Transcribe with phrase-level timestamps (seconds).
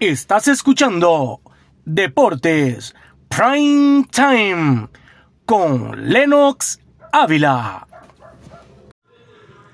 [0.00, 1.42] Estás escuchando
[1.84, 2.94] Deportes
[3.28, 4.88] Prime Time
[5.44, 6.80] con Lennox
[7.12, 7.86] Ávila.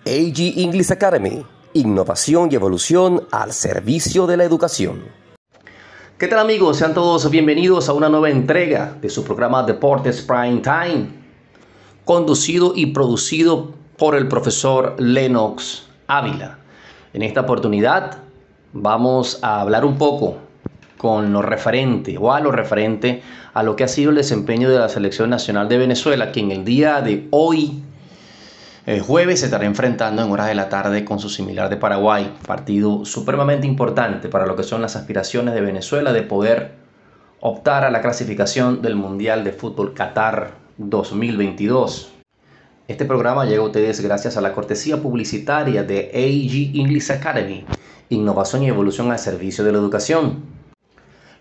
[0.05, 5.05] AG English Academy, innovación y evolución al servicio de la educación.
[6.19, 6.79] ¿Qué tal amigos?
[6.79, 11.07] Sean todos bienvenidos a una nueva entrega de su programa Deportes Prime Time,
[12.05, 16.59] conducido y producido por el profesor Lennox Ávila.
[17.13, 18.26] En esta oportunidad
[18.73, 20.37] vamos a hablar un poco
[20.97, 23.23] con lo referente o a lo referente
[23.55, 26.53] a lo que ha sido el desempeño de la Selección Nacional de Venezuela, que en
[26.53, 27.83] el día de hoy,
[29.05, 33.05] jueves, se estará enfrentando en horas de la tarde con su similar de Paraguay, partido
[33.05, 36.73] supremamente importante para lo que son las aspiraciones de Venezuela de poder
[37.41, 42.13] optar a la clasificación del Mundial de Fútbol Qatar 2022.
[42.89, 47.65] Este programa llega a ustedes gracias a la cortesía publicitaria de AG English Academy,
[48.09, 50.45] innovación y evolución al servicio de la educación.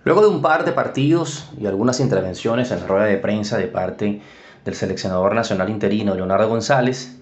[0.04, 3.68] Luego de un par de partidos y algunas intervenciones en la rueda de prensa de
[3.68, 4.22] parte
[4.64, 7.18] del seleccionador nacional interino Leonardo González,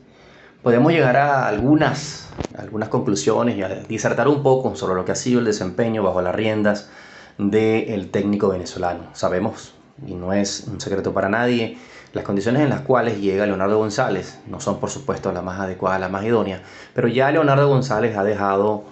[0.61, 5.15] podemos llegar a algunas, algunas conclusiones y a disertar un poco sobre lo que ha
[5.15, 6.89] sido el desempeño bajo las riendas
[7.37, 9.07] del técnico venezolano.
[9.13, 9.73] Sabemos,
[10.05, 11.77] y no es un secreto para nadie,
[12.13, 15.99] las condiciones en las cuales llega Leonardo González no son por supuesto las más adecuadas,
[15.99, 16.61] las más idóneas,
[16.93, 18.83] pero ya Leonardo González ha dejado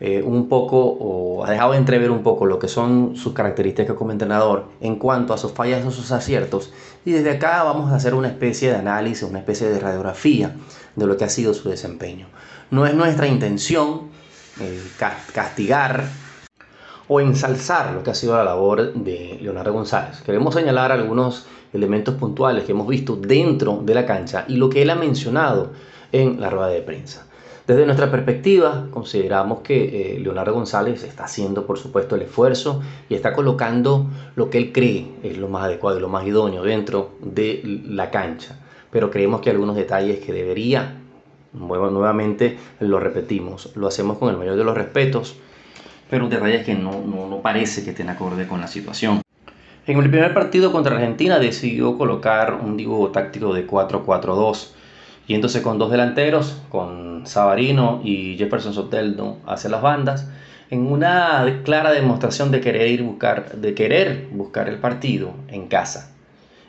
[0.00, 3.96] eh, un poco o ha dejado de entrever un poco lo que son sus características
[3.96, 6.72] como entrenador en cuanto a sus fallas o sus aciertos.
[7.04, 10.56] Y desde acá vamos a hacer una especie de análisis, una especie de radiografía
[10.96, 12.26] de lo que ha sido su desempeño.
[12.70, 14.08] No es nuestra intención
[14.60, 14.82] eh,
[15.32, 16.04] castigar
[17.06, 20.22] o ensalzar lo que ha sido la labor de Leonardo González.
[20.22, 24.82] Queremos señalar algunos elementos puntuales que hemos visto dentro de la cancha y lo que
[24.82, 25.72] él ha mencionado
[26.12, 27.26] en la rueda de prensa.
[27.66, 33.14] Desde nuestra perspectiva, consideramos que eh, Leonardo González está haciendo, por supuesto, el esfuerzo y
[33.14, 37.12] está colocando lo que él cree es lo más adecuado y lo más idóneo dentro
[37.22, 38.58] de la cancha.
[38.90, 40.98] Pero creemos que algunos detalles que debería,
[41.54, 45.36] nuevamente lo repetimos, lo hacemos con el mayor de los respetos,
[46.10, 49.22] pero detalles que no, no, no parece que estén acorde con la situación.
[49.86, 54.68] En el primer partido contra Argentina decidió colocar un dibujo táctico de 4-4-2,
[55.26, 60.28] yéndose con dos delanteros, con Savarino y Jefferson Soteldo hacia las bandas,
[60.70, 66.12] en una clara demostración de querer, ir buscar, de querer buscar el partido en casa.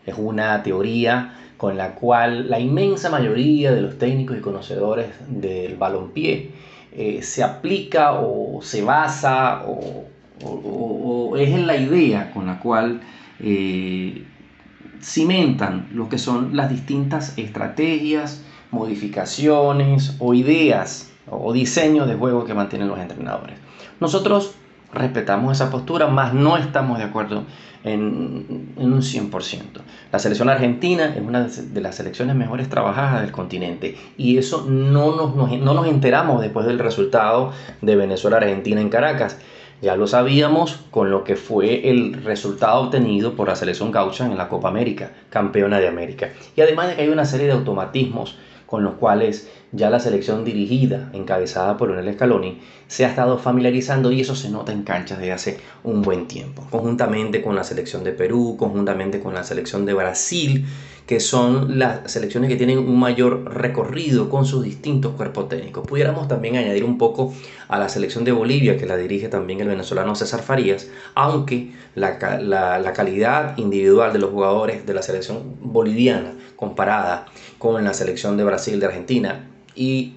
[0.06, 5.78] Es una teoría con la cual la inmensa mayoría de los técnicos y conocedores del
[5.78, 6.52] balompié
[6.92, 10.06] eh, se aplica o se basa o
[10.44, 13.02] o, es en la idea con la cual
[13.40, 14.24] eh,
[15.02, 22.54] cimentan lo que son las distintas estrategias, modificaciones o ideas o diseños de juego que
[22.54, 23.58] mantienen los entrenadores.
[24.00, 24.56] Nosotros
[24.94, 27.44] respetamos esa postura, más no estamos de acuerdo
[27.84, 29.62] en, un 100%.
[30.12, 35.16] La selección argentina es una de las selecciones mejores trabajadas del continente y eso no
[35.16, 39.38] nos, no nos enteramos después del resultado de Venezuela-Argentina en Caracas.
[39.82, 44.38] Ya lo sabíamos con lo que fue el resultado obtenido por la selección gaucha en
[44.38, 46.30] la Copa América, campeona de América.
[46.56, 50.46] Y además de que hay una serie de automatismos con los cuales ya la selección
[50.46, 55.20] dirigida, encabezada por Lionel Scaloni, se ha estado familiarizando y eso se nota en canchas
[55.20, 59.86] desde hace un buen tiempo, conjuntamente con la selección de Perú, conjuntamente con la selección
[59.86, 60.66] de Brasil,
[61.08, 65.86] que son las selecciones que tienen un mayor recorrido con sus distintos cuerpos técnicos.
[65.86, 67.34] Pudiéramos también añadir un poco
[67.68, 72.18] a la selección de Bolivia, que la dirige también el venezolano César Farías, aunque la,
[72.40, 77.26] la calidad individual de los jugadores de la selección boliviana comparada
[77.58, 80.14] con la selección de Brasil, de Argentina y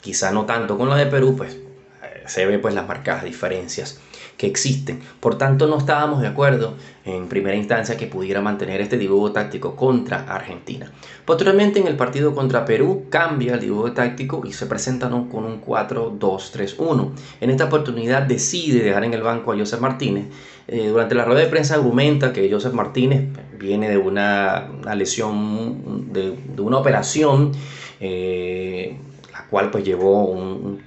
[0.00, 4.00] quizá no tanto con la de Perú, pues eh, se ve pues las marcadas diferencias
[4.36, 5.00] que existen.
[5.20, 6.74] Por tanto, no estábamos de acuerdo
[7.04, 10.90] en primera instancia que pudiera mantener este dibujo táctico contra Argentina.
[11.24, 15.62] Posteriormente, en el partido contra Perú, cambia el dibujo táctico y se presenta con un
[15.62, 17.10] 4-2-3-1.
[17.40, 20.26] En esta oportunidad decide dejar en el banco a Joseph Martínez.
[20.68, 26.36] Eh, durante la rueda de prensa argumenta que Joseph Martínez viene de una, lesión, de,
[26.58, 27.52] una operación,
[28.00, 28.98] eh,
[29.32, 30.80] la cual pues llevó un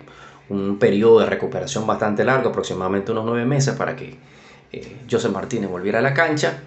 [0.80, 4.18] periodo de recuperación bastante largo, aproximadamente unos nueve meses, para que
[4.72, 6.64] eh, José Martínez volviera a la cancha.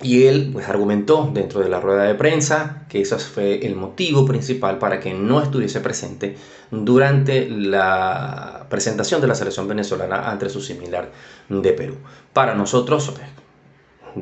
[0.00, 4.24] Y él pues argumentó dentro de la rueda de prensa que eso fue el motivo
[4.24, 6.36] principal para que no estuviese presente
[6.70, 11.10] durante la presentación de la selección venezolana ante su similar
[11.48, 11.96] de Perú.
[12.32, 13.12] Para nosotros,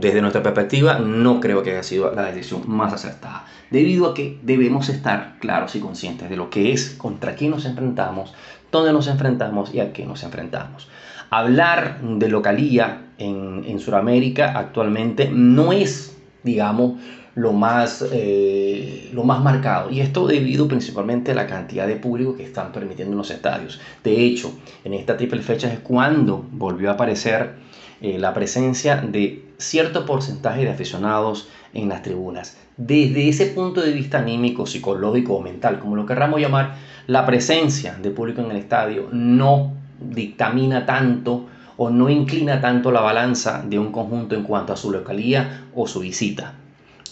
[0.00, 4.38] desde nuestra perspectiva, no creo que haya sido la decisión más acertada, debido a que
[4.43, 8.34] debemos estar claros y conscientes de lo que es, contra quién nos enfrentamos,
[8.70, 10.88] dónde nos enfrentamos y a qué nos enfrentamos.
[11.31, 17.00] Hablar de localía en, en Sudamérica actualmente no es, digamos,
[17.37, 19.90] lo más, eh, lo más marcado.
[19.90, 23.78] Y esto debido principalmente a la cantidad de público que están permitiendo en los estadios.
[24.02, 27.56] De hecho, en esta triple fecha es cuando volvió a aparecer
[28.00, 32.56] eh, la presencia de cierto porcentaje de aficionados en las tribunas.
[32.76, 36.76] Desde ese punto de vista anímico, psicológico o mental, como lo querramos llamar,
[37.06, 43.00] la presencia de público en el estadio no dictamina tanto o no inclina tanto la
[43.00, 46.55] balanza de un conjunto en cuanto a su localía o su visita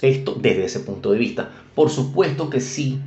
[0.04, 1.50] esto desde ese punto de vista.
[1.74, 3.00] Por supuesto que sí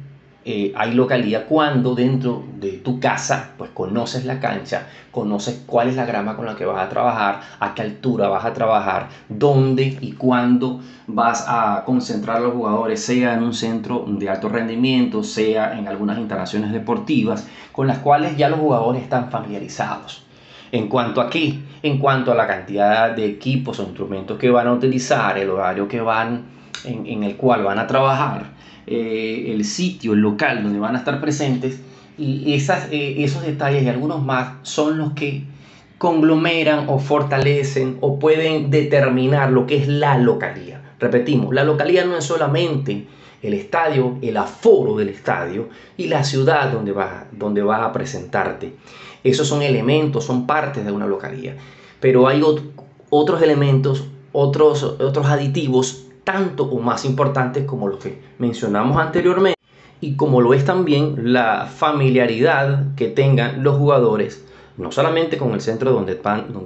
[0.50, 5.98] eh, hay localidad cuando dentro de tu casa pues conoces la cancha, conoces cuál es
[5.98, 9.98] la grama con la que vas a trabajar, a qué altura vas a trabajar, dónde
[10.00, 15.22] y cuándo vas a concentrar a los jugadores, sea en un centro de alto rendimiento,
[15.22, 20.24] sea en algunas instalaciones deportivas, con las cuales ya los jugadores están familiarizados.
[20.72, 21.60] En cuanto a qué?
[21.84, 25.90] En cuanto a la cantidad de equipos o instrumentos que van a utilizar, el horario
[25.90, 28.51] que van en, el cual van a trabajar,
[28.85, 31.79] eh, el sitio, el local donde van a estar presentes,
[32.18, 35.44] y esas, eh, esos detalles y algunos más son los que
[35.97, 40.81] conglomeran o fortalecen o pueden determinar lo que es la localidad.
[41.00, 43.06] Repetimos, la localidad no es solamente
[43.41, 48.74] el estadio, el aforo del estadio y la ciudad donde vas, donde vas a presentarte.
[49.24, 51.53] Esos son elementos, son partes de una localidad.
[52.00, 52.44] Pero hay
[53.09, 59.57] otros elementos, otros, otros aditivos tanto o más importantes como los que mencionamos anteriormente
[60.01, 64.44] y como lo es también la familiaridad que tengan los jugadores,
[64.75, 66.12] no solamente con el centro donde,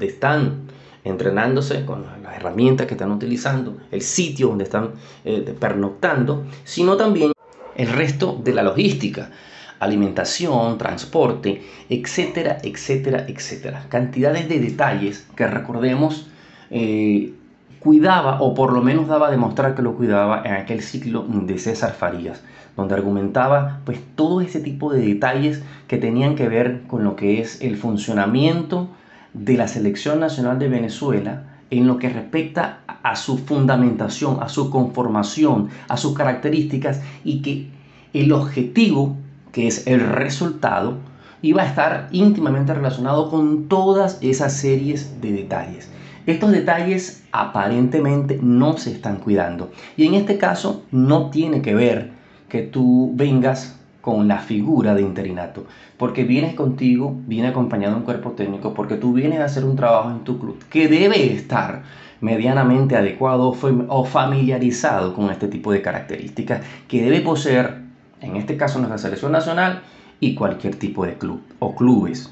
[0.08, 0.62] están
[1.04, 4.94] entrenándose, con las herramientas que están utilizando, el sitio donde están
[5.26, 7.32] eh, pernoctando, sino también
[7.76, 9.30] el resto de la logística,
[9.78, 13.86] alimentación, transporte, etcétera, etcétera, etcétera.
[13.90, 16.32] Cantidades de detalles que recordemos
[16.72, 17.34] eh,
[17.82, 21.58] cuidaba, o por lo menos daba a demostrar que lo cuidaba en aquel ciclo de
[21.58, 22.42] César Farías,
[22.78, 27.42] donde argumentaba pues todo ese tipo de detalles que tenían que ver con lo que
[27.42, 28.88] es el funcionamiento
[29.34, 34.70] de la selección nacional de Venezuela en lo que respecta a su fundamentación, a su
[34.70, 37.70] conformación, a sus características y que
[38.14, 39.16] el objetivo,
[39.52, 40.98] que es el resultado,
[41.42, 45.90] iba a estar íntimamente relacionado con todas esas series de detalles.
[46.26, 49.72] Estos detalles aparentemente no se están cuidando.
[49.98, 52.12] Y en este caso no tiene que ver
[52.48, 55.66] que tú vengas con la figura de interinato,
[55.98, 59.76] porque vienes contigo, viene acompañado de un cuerpo técnico, porque tú vienes a hacer un
[59.76, 61.84] trabajo en tu club que debe estar
[62.20, 63.56] medianamente adecuado
[63.88, 67.78] o familiarizado con este tipo de características que debe poseer,
[68.22, 69.82] en este caso nuestra selección nacional
[70.20, 72.32] y cualquier tipo de club o clubes.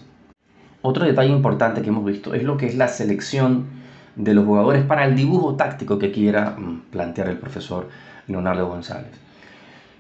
[0.82, 3.79] Otro detalle importante que hemos visto es lo que es la selección
[4.16, 7.88] de los jugadores para el dibujo táctico que quiera mm, plantear el profesor
[8.28, 9.30] Leonardo González.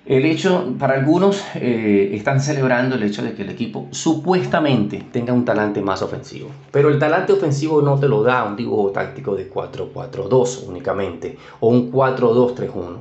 [0.10, 5.34] El hecho, para algunos, eh, están celebrando el hecho de que el equipo supuestamente tenga
[5.34, 6.50] un talante más ofensivo.
[6.72, 11.70] Pero el talante ofensivo no te lo da un dibujo táctico de 4-4-2 únicamente o
[11.70, 12.98] un 4-2-3-1.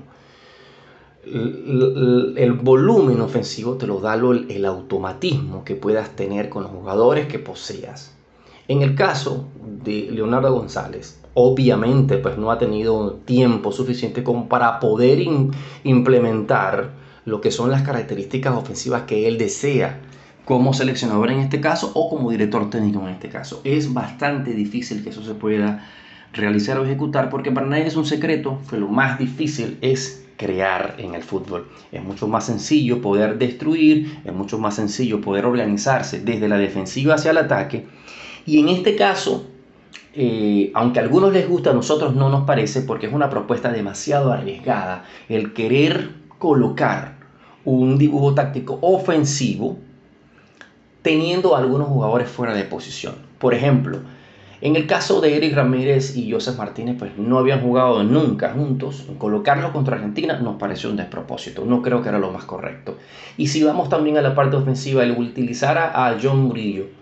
[1.25, 7.27] El, el, volumen ofensivo te lo da el automatismo que puedas tener con los jugadores
[7.27, 8.18] que poseas.
[8.69, 9.49] En el caso
[9.83, 15.21] de Leonardo González, obviamente pues no ha tenido tiempo suficiente para poder
[15.85, 16.91] implementar
[17.25, 20.01] lo que son las características ofensivas que él desea
[20.45, 23.63] como seleccionador en este caso o como director técnico en este caso.
[23.65, 25.89] Es bastante difícil que eso se pueda
[26.35, 30.97] realizar o ejecutar porque para nadie es un secreto que lo más difícil es crear
[30.99, 31.69] en el fútbol.
[31.91, 37.15] Es mucho más sencillo poder destruir, es mucho más sencillo poder organizarse desde la defensiva
[37.15, 37.87] hacia el ataque
[38.49, 39.45] y en este caso,
[40.15, 43.71] eh, aunque a algunos les gusta, a nosotros no nos parece porque es una propuesta
[43.71, 47.19] demasiado arriesgada el querer colocar
[47.67, 49.77] un dibujo táctico ofensivo
[51.03, 53.17] teniendo a algunos jugadores fuera de posición.
[53.39, 53.99] Por ejemplo,
[54.63, 59.05] en el caso de Eric Ramírez y Joseph Martínez, pues no habían jugado nunca juntos.
[59.19, 61.67] Colocarlo contra Argentina nos pareció un despropósito.
[61.67, 62.97] No creo que era lo más correcto.
[63.37, 66.98] Y si vamos también a la parte ofensiva, el utilizar a John Murillo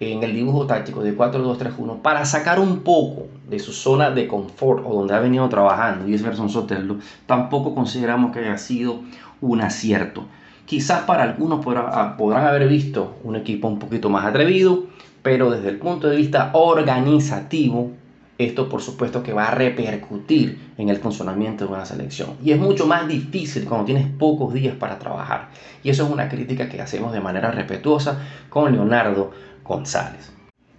[0.00, 4.84] en el dibujo táctico de 4-2-3-1 para sacar un poco de su zona de confort
[4.86, 9.00] o donde ha venido trabajando y es Verson Soteldo, tampoco consideramos que haya sido
[9.40, 10.24] un acierto.
[10.66, 14.84] Quizás para algunos ah, podrán haber visto un equipo un poquito más atrevido,
[15.22, 17.92] pero desde el punto de vista organizativo
[18.38, 22.34] esto por supuesto que va a repercutir en el funcionamiento de una selección.
[22.44, 25.48] Y es mucho más difícil cuando tienes pocos días para trabajar.
[25.82, 29.32] Y eso es una crítica que hacemos de manera respetuosa con Leonardo
[29.66, 30.32] González.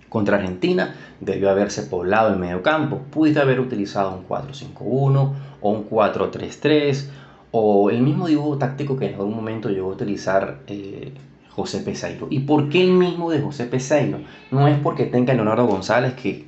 [0.10, 3.02] Contra Argentina debió haberse poblado el medio campo.
[3.12, 7.10] Pudiste haber utilizado un 4-5-1 o un 4-3-3
[7.52, 11.14] o el mismo dibujo táctico que en algún momento llegó a utilizar eh,
[11.50, 12.28] José Peseiro.
[12.30, 14.20] ¿Y por qué el mismo de José Peseiro?
[14.52, 16.46] No es porque tenga Leonardo González que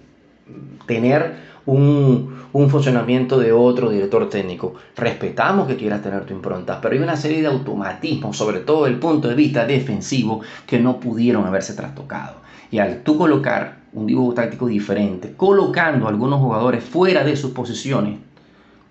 [0.88, 1.36] tener
[2.53, 4.75] un, funcionamiento de otro director técnico.
[4.96, 9.00] Respetamos que quieras tener tu impronta, pero hay una serie de automatismos, sobre todo el
[9.00, 12.38] punto de vista defensivo, que no pudieron haberse trastocado.
[12.72, 17.51] Y al tú colocar un dibujo táctico diferente, colocando a algunos jugadores fuera de sus
[17.51, 18.20] posiciones,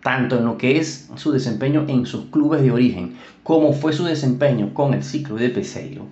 [0.02, 4.04] tanto en lo que es su desempeño en sus clubes de origen, como fue su
[4.04, 6.06] desempeño con el ciclo de Peseiro,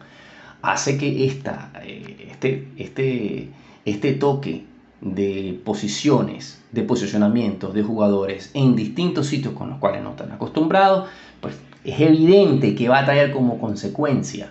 [0.63, 3.49] hace que esta, eh, este, este,
[3.85, 4.65] este toque
[5.15, 11.09] de posiciones, de posicionamientos de jugadores en distintos sitios con los cuales no están acostumbrados,
[11.41, 14.51] pues es evidente que va a traer como consecuencia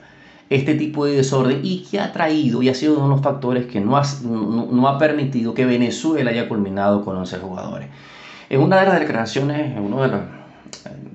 [0.49, 3.65] este tipo de desorden y que ha traído y ha sido uno de los factores
[3.65, 7.89] que no ha, no, ha permitido que Venezuela haya culminado con 11 jugadores.
[8.49, 10.27] En una de las declaraciones, en una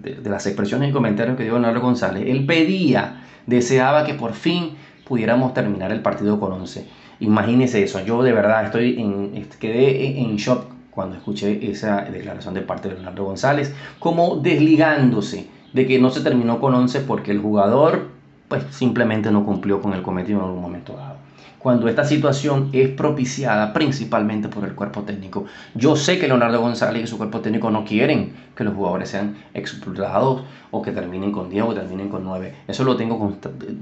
[0.03, 4.75] de, las expresiones y comentarios que dio Leonardo González, él pedía, deseaba que por fin
[5.07, 7.00] pudiéramos terminar el partido con 11.
[7.21, 12.63] Imagínese eso, yo de verdad estoy en, quedé en shock cuando escuché esa declaración de
[12.63, 17.41] parte de Leonardo González, como desligándose de que no se terminó con 11 porque el
[17.41, 18.09] jugador
[18.49, 21.20] pues simplemente no cumplió con el cometido en algún momento dado
[21.59, 25.45] cuando esta situación es propiciada principalmente por el cuerpo técnico.
[25.75, 29.37] Yo sé que Leonardo González y su cuerpo técnico no quieren que los jugadores sean
[29.53, 32.55] explotados o que terminen con 10 o terminen con 9.
[32.67, 33.37] Eso lo tengo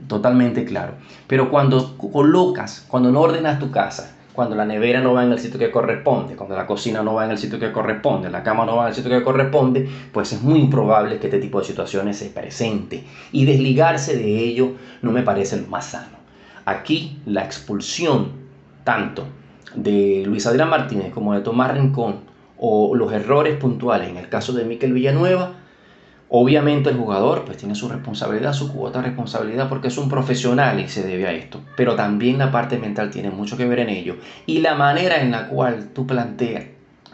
[0.09, 0.95] totalmente claro.
[1.27, 5.39] Pero cuando colocas, cuando no ordenas tu casa, cuando la nevera no va en el
[5.41, 8.65] sitio que corresponde, cuando la cocina no va en el sitio que corresponde, la cama
[8.65, 11.67] no va en el sitio que corresponde, pues es muy improbable que este tipo de
[11.67, 13.03] situaciones se presente.
[13.33, 16.18] Y desligarse de ello no me parece lo más sano.
[16.69, 18.33] Aquí la expulsión
[18.85, 19.25] tanto
[19.75, 22.17] de Luis Adrián Martínez como de Tomás Rincón
[22.59, 25.55] o los errores puntuales en el caso de Miquel Villanueva,
[26.29, 30.79] obviamente el jugador pues tiene su responsabilidad, su cuota de responsabilidad porque es un profesional
[30.79, 33.89] y se debe a esto, pero también la parte mental tiene mucho que ver en
[33.89, 36.67] ello y la manera en la cual tú planteas,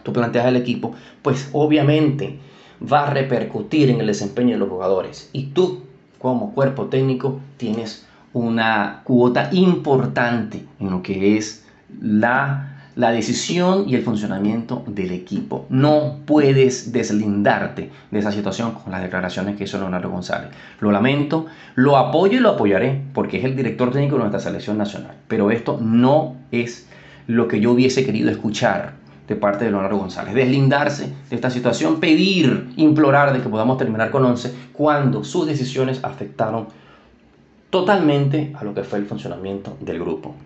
[0.02, 2.40] tú planteas el equipo, pues obviamente
[2.82, 5.84] va a repercutir en el desempeño de los jugadores y tú
[6.18, 11.64] como cuerpo técnico tienes una cuota importante en lo que es
[12.00, 15.66] la, la decisión y el funcionamiento del equipo.
[15.70, 20.50] No puedes deslindarte de esa situación con las declaraciones que hizo Leonardo González.
[20.80, 24.76] Lo lamento, lo apoyo y lo apoyaré porque es el director técnico de nuestra selección
[24.76, 25.14] nacional.
[25.28, 26.88] Pero esto no es
[27.28, 30.34] lo que yo hubiese querido escuchar de parte de Leonardo González.
[30.34, 36.00] Deslindarse de esta situación, pedir, implorar de que podamos terminar con 11 cuando sus decisiones
[36.02, 36.66] afectaron
[37.74, 40.36] totalmente a lo que fue el funcionamiento del grupo.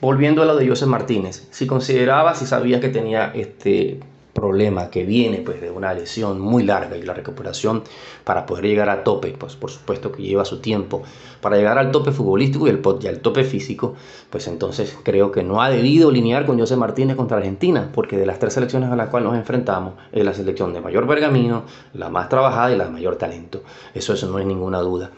[0.00, 4.00] Volviendo a lo de José Martínez, si consideraba, si sabía que tenía este
[4.32, 7.84] problema que viene pues de una lesión muy larga y la recuperación
[8.24, 11.04] para poder llegar a tope, pues por supuesto que lleva su tiempo
[11.40, 13.94] para llegar al tope futbolístico y, el, y al tope físico,
[14.28, 18.26] pues entonces creo que no ha debido linear con José Martínez contra Argentina, porque de
[18.26, 22.08] las tres selecciones a las cuales nos enfrentamos es la selección de mayor pergamino, la
[22.08, 23.62] más trabajada y la de mayor talento.
[23.94, 25.12] Eso, eso no es ninguna duda.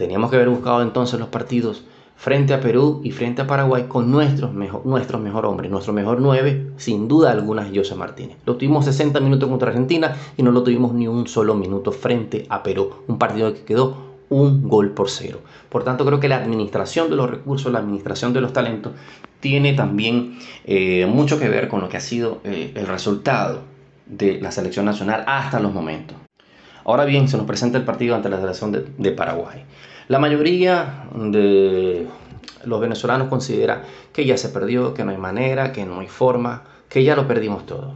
[0.00, 1.84] Teníamos que haber buscado entonces los partidos
[2.16, 6.22] frente a Perú y frente a Paraguay con nuestros mejor, nuestro mejor hombre, nuestro mejor
[6.22, 8.38] 9, sin duda alguna José Martínez.
[8.46, 12.46] Lo tuvimos 60 minutos contra Argentina y no lo tuvimos ni un solo minuto frente
[12.48, 12.90] a Perú.
[13.08, 13.94] Un partido que quedó
[14.30, 15.40] un gol por cero.
[15.68, 18.92] Por tanto, creo que la administración de los recursos, la administración de los talentos,
[19.38, 23.64] tiene también eh, mucho que ver con lo que ha sido eh, el resultado
[24.06, 26.16] de la selección nacional hasta los momentos.
[26.86, 29.64] Ahora bien, se nos presenta el partido ante la selección de Paraguay.
[30.10, 32.08] La mayoría de
[32.64, 36.64] los venezolanos considera que ya se perdió, que no hay manera, que no hay forma,
[36.88, 37.94] que ya lo perdimos todo.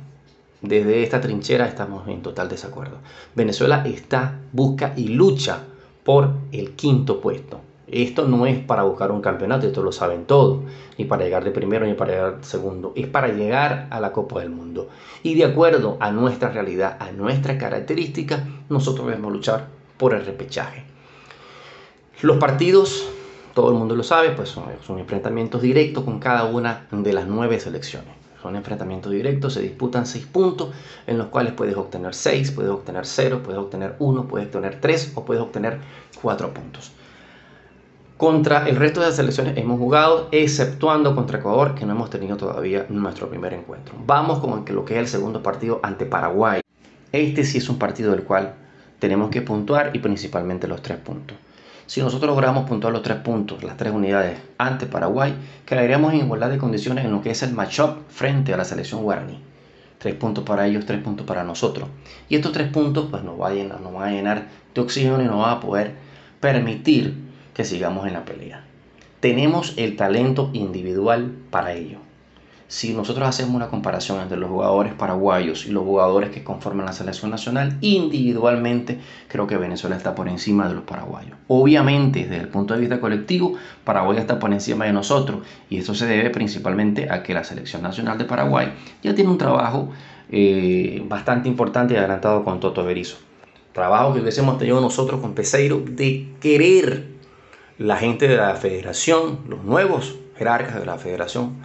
[0.62, 2.98] Desde esta trinchera estamos en total desacuerdo.
[3.34, 5.64] Venezuela está, busca y lucha
[6.04, 7.62] por el quinto puesto.
[7.88, 10.60] Esto no es para buscar un campeonato, esto lo saben todos,
[10.96, 14.12] ni para llegar de primero ni para llegar de segundo, es para llegar a la
[14.12, 14.88] Copa del Mundo.
[15.24, 19.66] Y de acuerdo a nuestra realidad, a nuestras características, nosotros debemos luchar
[19.98, 20.93] por el repechaje.
[22.22, 23.08] Los partidos,
[23.54, 27.58] todo el mundo lo sabe, pues son, enfrentamientos directos con cada una de las nueve
[27.60, 28.14] selecciones.
[28.40, 30.70] Son enfrentamientos directos, se disputan seis puntos
[31.06, 35.12] en los cuales puedes obtener seis, puedes obtener cero, puedes obtener uno, puedes obtener tres
[35.14, 35.78] o puedes obtener
[36.20, 36.92] cuatro puntos.
[38.16, 42.36] Contra el resto de las selecciones hemos jugado, exceptuando contra Ecuador, que no hemos tenido
[42.36, 43.94] todavía nuestro primer encuentro.
[44.06, 46.60] Vamos con lo que es el segundo partido ante Paraguay.
[47.10, 48.54] Este sí es un partido del cual
[48.98, 51.36] tenemos que puntuar y principalmente los tres puntos.
[51.86, 55.34] Si nosotros logramos puntuar los tres puntos, las tres unidades ante Paraguay,
[55.66, 59.02] quedaríamos en igualdad de condiciones en lo que es el matchup frente a la selección
[59.02, 59.38] guaraní.
[59.98, 61.88] Tres puntos para ellos, tres puntos para nosotros.
[62.28, 65.22] Y estos tres puntos pues nos, va a llenar, nos van a llenar de oxígeno
[65.22, 65.94] y nos va a poder
[66.40, 67.14] permitir
[67.52, 68.64] que sigamos en la pelea.
[69.20, 72.03] Tenemos el talento individual para ello
[72.66, 76.92] si nosotros hacemos una comparación entre los jugadores paraguayos y los jugadores que conforman la
[76.92, 81.36] selección nacional, individualmente creo que Venezuela está por encima de los paraguayos.
[81.48, 83.54] Obviamente, desde el punto de vista colectivo,
[83.84, 87.82] Paraguay está por encima de nosotros y eso se debe principalmente a que la selección
[87.82, 89.90] nacional de Paraguay ya tiene un trabajo
[90.30, 93.18] eh, bastante importante y adelantado con Toto Berizzo.
[93.72, 97.08] Trabajo que hubiésemos tenido nosotros con Peseiro de querer
[97.78, 101.56] la gente de la federación, los nuevos jerarcas de la federación,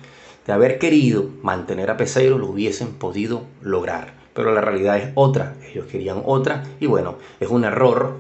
[0.50, 4.16] de haber querido mantener a Peseiro lo hubiesen podido lograr.
[4.34, 8.18] Pero la realidad es otra, ellos querían otra y bueno, es un error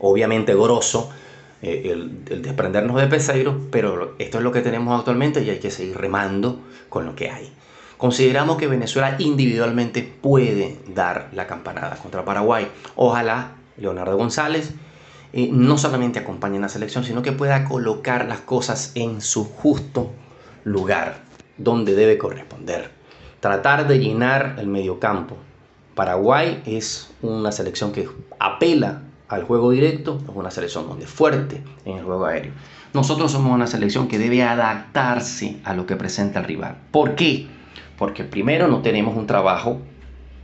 [0.00, 1.08] obviamente grosso
[1.62, 5.70] eh, el, desprendernos de Peseiro, pero esto es lo que tenemos actualmente y hay que
[5.70, 6.58] seguir remando
[6.88, 7.52] con lo que hay.
[7.96, 12.66] Consideramos que Venezuela individualmente puede dar la campanada contra Paraguay.
[12.96, 14.72] Ojalá Leonardo González
[15.32, 19.44] eh, no solamente acompañe en la selección, sino que pueda colocar las cosas en su
[19.44, 20.10] justo
[20.64, 21.27] lugar
[21.58, 22.90] donde debe corresponder.
[23.40, 25.36] Tratar de llenar el mediocampo.
[25.94, 31.62] Paraguay es una selección que apela al juego directo, es una selección donde es fuerte
[31.84, 32.52] en el juego aéreo.
[32.94, 36.78] Nosotros somos una selección que debe adaptarse a lo que presenta el rival.
[36.90, 37.46] ¿Por qué?
[37.98, 39.80] Porque primero no tenemos un trabajo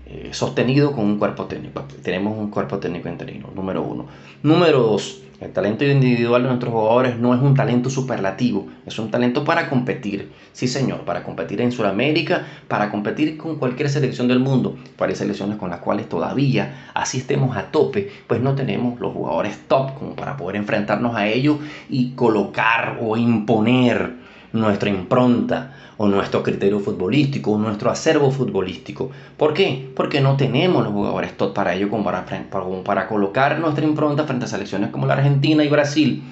[0.06, 1.84] eh, sostenido con un cuerpo técnico.
[2.02, 4.06] Tenemos un cuerpo técnico interino, número uno.
[4.42, 9.11] Número dos, el talento individual de nuestros jugadores no es un talento superlativo, es un
[9.11, 10.30] talento para competir.
[10.52, 14.76] Sí, señor, para competir en Sudamérica, para competir con cualquier selección del mundo.
[14.96, 19.94] Para selecciones con las cuales todavía asistemos a tope, pues no tenemos los jugadores top
[19.94, 21.56] como para poder enfrentarnos a ellos
[21.88, 24.12] y colocar o imponer
[24.52, 29.10] nuestra impronta o nuestro criterio futbolístico o nuestro acervo futbolístico.
[29.36, 29.90] ¿Por qué?
[29.94, 32.24] Porque no tenemos los jugadores top para ello como para,
[32.85, 36.22] para colocar nuestra impronta frente a selecciones como la Argentina y Brasil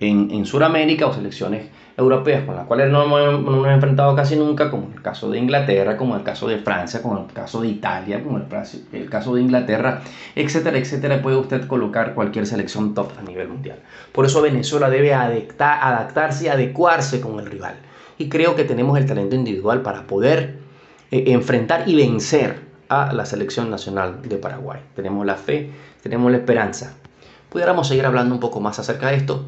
[0.00, 4.90] en, en Sudamérica o selecciones europeas con las cuales no hemos, enfrentado casi nunca, como
[4.94, 8.36] el caso de Inglaterra, como el caso de Francia, como el caso de Italia, como
[8.36, 8.44] el,
[8.92, 10.02] el caso de Inglaterra,
[10.34, 13.78] etcétera, etcétera, puede usted colocar cualquier selección top a nivel mundial.
[14.12, 17.76] Por eso Venezuela debe adaptarse y adecuarse con el rival.
[18.18, 20.58] Y creo que tenemos el talento individual para poder
[21.10, 24.80] eh, enfrentar y vencer a la selección nacional de Paraguay.
[24.94, 25.70] Tenemos la fe,
[26.02, 26.94] tenemos la esperanza.
[27.50, 29.44] Pudiéramos seguir hablando un poco más acerca de esto,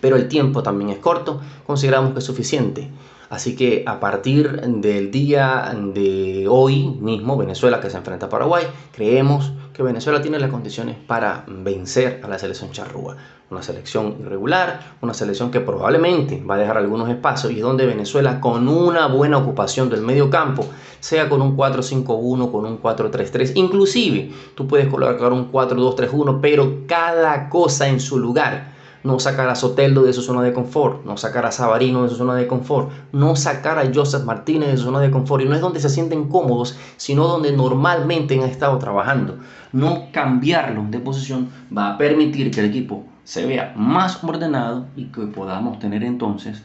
[0.00, 2.88] pero el tiempo también es corto, consideramos que es suficiente.
[3.30, 8.64] Así que a partir del día de hoy mismo, Venezuela que se enfrenta a Paraguay,
[8.92, 13.16] creemos que Venezuela tiene las condiciones para vencer a la selección charrúa.
[13.48, 18.40] Una selección irregular, una selección que probablemente va a dejar algunos espacios y donde Venezuela
[18.40, 20.66] con una buena ocupación del medio campo,
[20.98, 27.48] sea con un 4-5-1, con un 4-3-3, inclusive tú puedes colocar un 4-2-3-1, pero cada
[27.48, 31.46] cosa en su lugar no sacar a Soteldo de su zona de confort, no sacar
[31.46, 35.00] a Sabarino de su zona de confort, no sacar a Joseph Martínez de su zona
[35.00, 35.42] de confort.
[35.42, 39.38] Y no es donde se sienten cómodos, sino donde normalmente han estado trabajando.
[39.72, 45.06] No cambiarlos de posición va a permitir que el equipo se vea más ordenado y
[45.06, 46.62] que podamos tener entonces,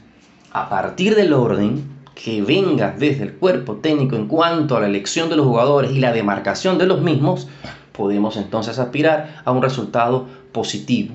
[0.51, 5.29] a partir del orden que venga desde el cuerpo técnico en cuanto a la elección
[5.29, 7.47] de los jugadores y la demarcación de los mismos,
[7.91, 11.13] podemos entonces aspirar a un resultado positivo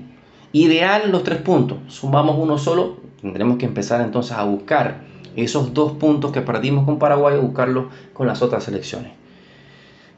[0.52, 1.78] Ideal los tres puntos.
[1.88, 5.02] Sumamos uno solo, tendremos que empezar entonces a buscar
[5.36, 9.12] esos dos puntos que perdimos con Paraguay, buscarlos con las otras selecciones.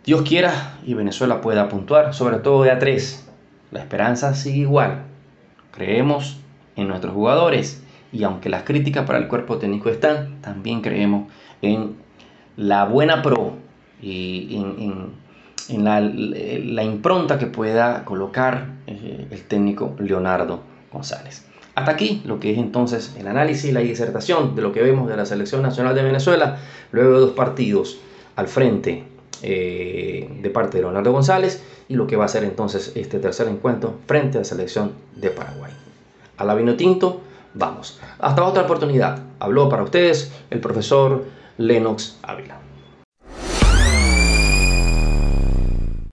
[0.05, 3.29] Dios quiera y Venezuela pueda puntuar, sobre todo de a tres.
[3.71, 5.05] La esperanza sigue igual.
[5.71, 6.39] Creemos
[6.77, 11.97] en nuestros jugadores y aunque las críticas para el cuerpo técnico están, también creemos en
[12.57, 13.55] la buena pro
[14.01, 15.22] y en en
[15.71, 20.61] la, impronta que pueda colocar eh, el técnico Leonardo
[20.93, 21.47] González.
[21.75, 25.09] Hasta aquí lo que es entonces el análisis y la disertación de lo que vemos
[25.09, 26.59] de la Selección Nacional de Venezuela,
[26.91, 27.99] luego de dos partidos
[28.37, 29.05] al frente
[29.43, 33.49] eh, de parte de Leonardo González y lo que va a ser entonces este tercer
[33.49, 35.73] encuentro frente a la Selección de Paraguay.
[36.37, 37.23] A la vino tinto,
[37.55, 37.99] vamos.
[38.19, 39.19] Hasta otra oportunidad.
[39.41, 41.25] Habló para ustedes el profesor
[41.57, 42.59] Lennox Ávila.